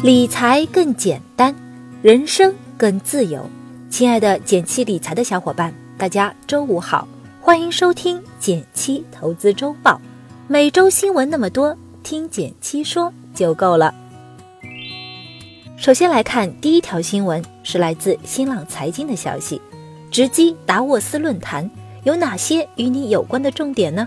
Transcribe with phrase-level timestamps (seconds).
[0.00, 1.52] 理财更简单，
[2.02, 3.44] 人生更自由。
[3.90, 7.06] 亲爱的减七理财的小伙伴，大家周五好，
[7.40, 10.00] 欢迎收听减七投资周报。
[10.46, 13.92] 每周新闻那么多，听减七说就够了。
[15.76, 19.60] 首先来看第一条新闻，是来自新浪财经的消息：
[20.12, 21.68] 直击达沃斯论坛
[22.04, 24.06] 有哪些与你有关的重点呢？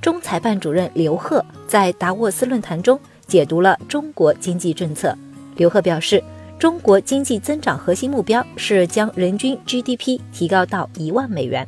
[0.00, 3.00] 中财办主任刘鹤在达沃斯论坛中。
[3.28, 5.16] 解读了中国经济政策。
[5.54, 6.22] 刘鹤表示，
[6.58, 11.64] 中国经济增长核心目标是将人均 GDP 提高到一万美元。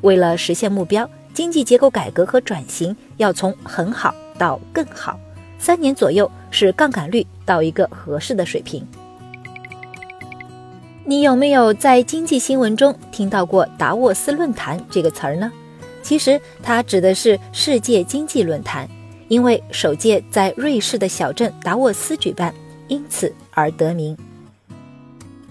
[0.00, 5.16] 为了实现目标，经济结构改革和转型要从很好到更好，
[5.58, 8.84] 三年左右是杠杆率到一个合适的水平。
[11.04, 15.52] 你有没有在经济新闻中听到过达沃斯论坛这个词儿呢？
[16.00, 18.88] 其实它指的是世界经济论坛。
[19.32, 22.52] 因为首届在瑞士的小镇达沃斯举办，
[22.88, 24.14] 因此而得名。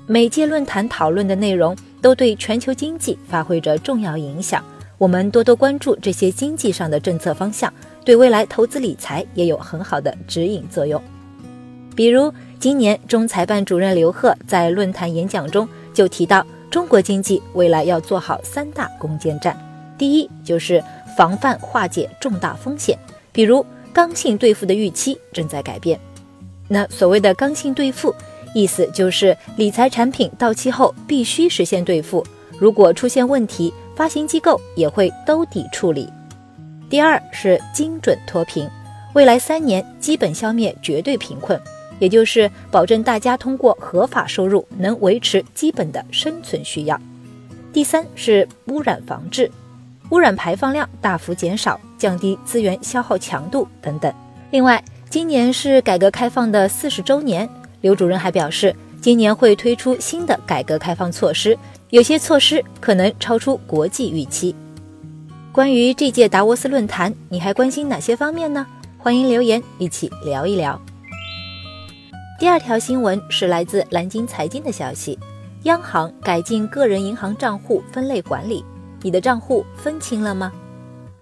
[0.05, 4.63] 每届论坛讨论的内容都对全球经济发挥着重要影响，
[4.99, 7.73] 我们多多关注这些经济上的政策方向，
[8.05, 11.01] 对未来投资理财也有很好的指引作用。
[11.95, 19.57] 比如，今年中财办主任刘鹤在论坛演讲中就提到，中国经济未来要做好三大攻坚战，
[19.97, 20.83] 第一就是
[21.17, 22.95] 防范化解重大风险。
[23.31, 25.99] 比如刚性兑付的预期正在改变，
[26.67, 28.13] 那所谓的刚性兑付，
[28.53, 32.25] 意思就是理财产品到期后必须实现兑付，
[32.59, 36.09] 如果出现问题，发行机构也会兜底处理。
[36.89, 38.67] 第二是精准脱贫，
[39.13, 41.59] 未来三年基本消灭绝对贫困，
[41.99, 46.99] 也就是保证大家通过合法收入能维持基本的生存需要。
[47.71, 49.49] 第三是污染防治。
[50.09, 54.11] 污染排放量大幅减少，降低资源消耗强度等等。
[54.49, 57.47] 另外，今年是改革开放的四十周年，
[57.81, 61.55] 刘主任还表示，今年会推出新的改革开放措施，
[61.91, 64.55] 有些措施可能超出国际预期。
[65.51, 68.65] 关于这届达沃斯论坛，你还关心哪些方面呢？
[68.97, 70.81] 欢迎留言一起聊一聊。
[72.39, 75.19] 第二条新闻是来自南京财经的消息，
[75.65, 78.65] 央行改进个人银行账户分类管理。
[79.03, 80.51] 你的账户分清了吗？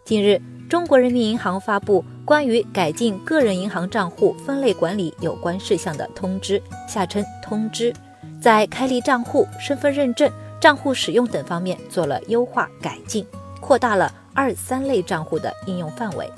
[0.06, 7.91] 近日，中国人民银行发布关于改进个人银行账户分类管理有关事项的通知（下称通知），
[8.40, 10.31] 在开立账户、身份认证、
[10.62, 13.25] 账户使用等方面做了优化改进，
[13.59, 16.31] 扩大了二三类账户的应用范围。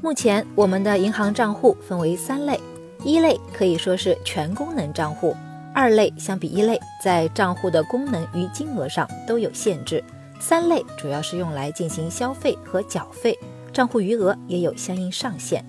[0.00, 2.58] 目前，我们的银行账户分为三类：
[3.02, 5.36] 一类可以说是全功能账户。
[5.74, 10.02] 二类相比一类，在账户的功能与金额上都有限制。
[10.46, 13.34] 三类主要是用来进行消费和缴费，
[13.72, 15.64] 账户余额也有相应上限。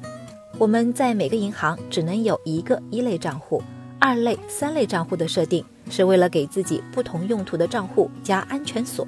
[0.58, 3.63] 我们在每个银行只能有一个一类账户，
[4.00, 9.08] 二类、三类账户的设定是为了给自己不同用途的账户加安全锁。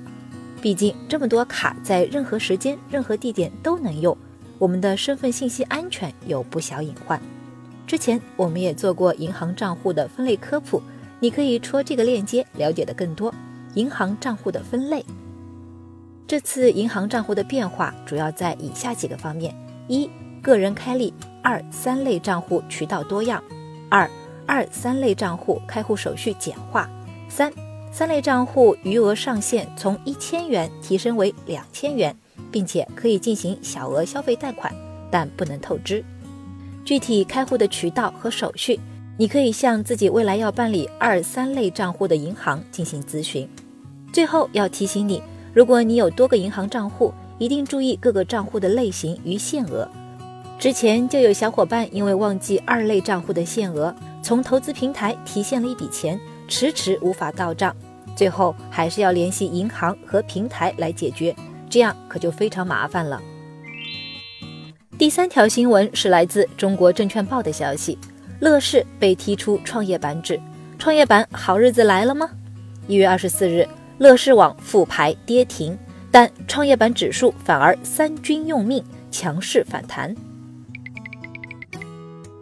[0.62, 4.18] 毕竟这么多卡在任何时间、任何地点都能用，
[4.58, 7.22] 我们的身份信息安全有不小隐患。
[7.86, 10.82] 之前我们也做过银行账户的分类科普，
[11.20, 13.36] 你可以戳这个链接了解的更多。
[13.74, 15.06] 银行账户的分类，
[16.28, 19.56] 这次银行账户的变化主要在以下几个方面：
[19.88, 20.10] 一、
[20.42, 23.42] 个人开立二三类账户渠道多样；
[23.90, 24.10] 二、
[24.46, 26.86] 二三类账户开户手续简化；
[27.30, 27.50] 三、
[27.94, 32.14] 三类账户余额上限从一千元提升为两千元，
[32.52, 34.76] 并且可以进行小额消费贷款，
[35.10, 36.04] 但不能透支。
[36.84, 38.78] 具体开户的渠道和手续，
[39.16, 43.48] 你可以向自己未来要办理二三类账户的银行进行咨询。
[44.12, 45.22] 最后要提醒你，
[45.58, 49.90] 如果你有多个银行账户，一定注意各个账户的类型与限额。
[50.60, 53.92] 之前就有小伙伴因为忘记二类账户的限额，
[54.22, 57.76] 从投资平台提现了一笔钱，迟迟无法到账，
[58.16, 61.36] 最后还是要联系银行和平台来解决，
[61.68, 63.20] 这样可就非常麻烦了。
[64.96, 67.98] 第三条新闻是来自中国证券报的消息：
[68.42, 70.40] 乐视被踢出创业板指，
[70.78, 72.30] 创业板好日子来了吗？
[72.88, 73.68] 一月二十四日，
[73.98, 75.78] 乐视网复牌跌停，
[76.12, 80.16] 但创业板指数反而三军用命，强势反弹。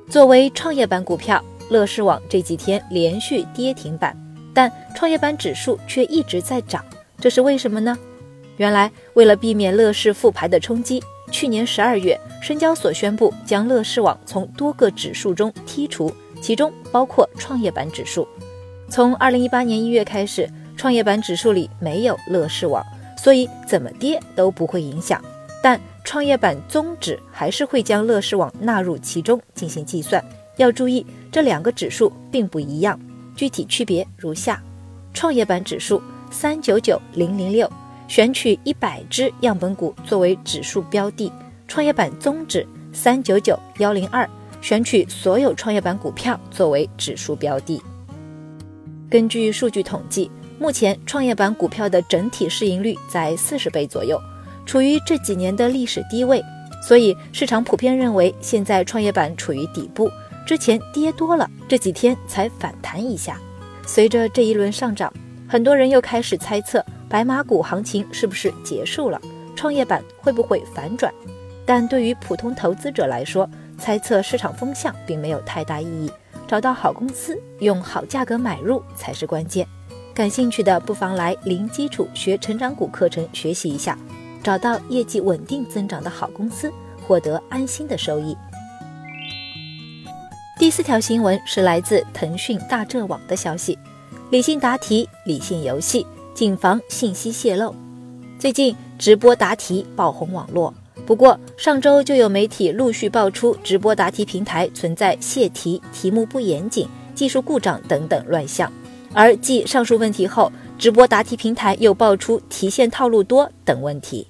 [0.10, 4.16] 作为创业板股票，乐视网这几天连续跌停板，
[4.54, 6.84] 但创业板指数却一直在涨，
[7.20, 7.98] 这是为什么呢？
[8.58, 11.02] 原来，为了避免乐视复牌的冲击。
[11.32, 18.28] 去年十二月，深交所宣布将乐视网从多个指数中剔除，其中包括创业板指数。
[18.88, 22.86] 从二零一八年一月开始，创业板指数里没有乐视网，
[23.18, 25.22] 所以怎么跌都不会影响。
[25.64, 30.24] 但创业板综指还是会将乐视网纳入其中进行计算，
[30.58, 33.00] 要注意，这两个指数并不一样，
[33.36, 34.62] 具体区别如下：
[35.14, 37.68] 创业板指数三九九零零六，
[38.08, 41.32] 选取一百只样本股作为指数标的；
[41.68, 44.30] 创业板综指三九九幺零二，
[44.62, 47.82] 选取所有创业板股票作为指数标的。
[49.10, 54.20] 根据数据统计，目前创业板股票的整体市盈率在四十倍左右，
[54.66, 56.42] 处于这几年的历史低位，
[56.82, 60.10] 所以市场普遍认为现在创业板处于底部，
[60.46, 63.38] 之前跌多了，这几天才反弹一下。
[63.86, 65.12] 随着这一轮上涨，
[65.48, 69.20] 很多人又开始猜测白马股行情是不是结束了，
[69.56, 71.14] 创业板会不会反转？
[71.66, 76.10] 但对于普通投资者来说，猜测市场风向并没有太大意义。
[76.48, 79.68] 找到好公司，用好价格买入才是关键。
[80.16, 84.00] 感兴趣的不妨来零基础学成长股课程学习一下，
[84.42, 86.72] 找到业绩稳定增长的好公司，
[87.06, 88.34] 获得安心的收益。
[90.58, 93.78] 第四条新闻是来自腾讯大浙网的消息：
[94.30, 97.76] 理性答题，理性游戏，谨防信息泄露。
[98.40, 100.74] 最近直播答题爆红网络。
[101.06, 108.72] 不过，上周就有媒体陆续爆出直播答题平台存在泄题、题目不严谨、技术故障等等乱象。
[109.16, 114.28] 而继上述问题后，直播答题平台又爆出提现套路多等问题。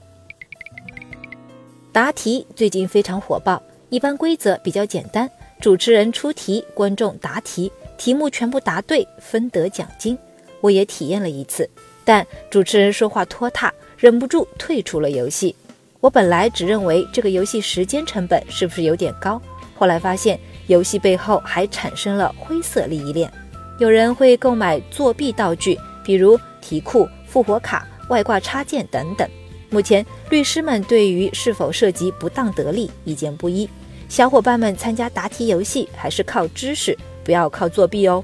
[1.92, 5.28] 答题最近非常火爆，一般规则比较简单，
[5.60, 10.16] 主持人出题，观众答题，题目全部答对分得奖金。
[10.62, 11.68] 我也体验了一次，
[12.04, 15.56] 但主持人说话拖沓，忍不住退出了游戏。
[16.00, 19.42] 我本来只认为这个游戏时间成本是不是有点高，
[19.76, 23.32] 后来发现游戏背后还产生了灰色利益链，
[23.78, 29.30] 有人会购买作弊道具，比如题库、复活卡、外挂插件等等。
[29.70, 33.70] 目前律师们对于是否涉及不当得利意见不一，
[34.08, 38.24] 小伙伴们参加答题游戏还是靠知识，不要靠作弊哦。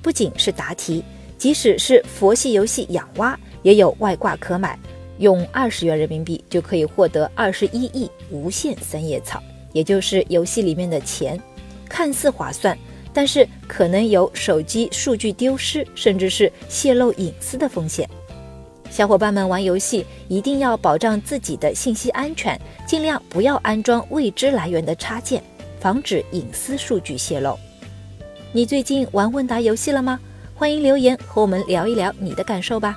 [0.00, 1.02] 不仅是答题，
[1.36, 4.78] 即使是佛系游戏养蛙，也有外挂可买。
[5.18, 9.42] 用二十元人民币就可以获得二十一亿无限三叶草，
[9.72, 11.40] 也就是游戏里面的钱，
[11.88, 12.78] 看似划算，
[13.16, 18.06] 但是可能有手机数据丢失，甚至是泄露隐私的风险。
[18.90, 25.42] 小伙伴们玩游戏一定要保障自己的信息安全，尽量不要安装未知来源的插件，
[25.80, 27.58] 防止隐私数据泄露。
[28.52, 30.20] 你最近玩问答游戏了吗？
[30.54, 32.94] 欢迎留言和我们聊一聊你的感受吧。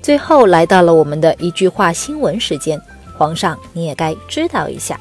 [0.00, 2.80] 最后来到了我们的一句话新闻时间，
[3.18, 4.98] 皇上你也该知道一下。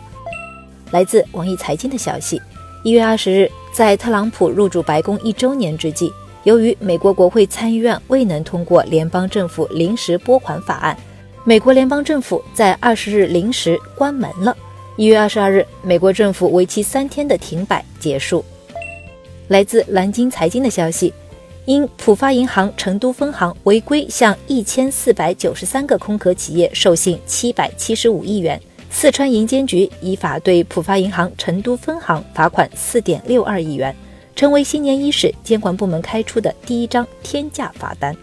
[0.91, 2.41] 来自网易财经的消息，
[2.85, 10.95] 一月二十日，在特朗普入主白宫一周年之际，由于美国国会参议院未能通过联邦政府临时拨款法案，
[11.43, 14.55] 美国联邦政府在二十日临时关门了。
[14.97, 18.45] 一月二十二日，美国政府为期三天的停摆结束。
[19.47, 21.11] 来自蓝鲸财经的消息。
[21.65, 28.61] 因浦发银行成都分行违规向一千四百九十三个空壳企业授信七百七十五亿元，
[28.97, 33.93] 四川银监局依法对浦发银行成都分行罚款四点六二亿元，
[34.37, 38.15] 成为新年伊始监管部门开出的第一张天价罚单。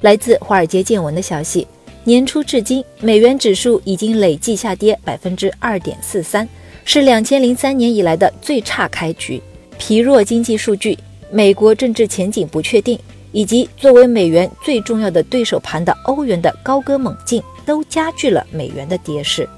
[0.00, 1.68] 来自华尔街见闻的消息，
[2.02, 6.48] 年初至今，美元指数已经累计下跌百分之二点四三，
[6.84, 9.40] 是两千零三年以来的最差开局，
[9.78, 10.98] 疲弱经济数据。
[11.30, 12.98] 美国政治前景不确定，
[13.30, 19.48] 以及作为美元最重要的对手盘的欧元的高歌猛进，都加剧了美元的跌势。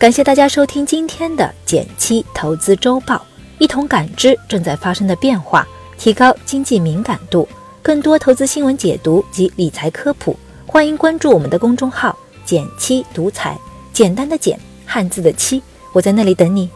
[0.00, 3.22] 感谢大家收听今天的减七投资周报，
[3.58, 7.46] 一同感知正在发生的变化，提高经济敏感度。
[7.82, 13.58] 更多投资新闻解读及理财科普，欢迎关注我们的公众号“减七独裁”，
[13.92, 16.70] 简单的简，汉字的七，我在那里等你。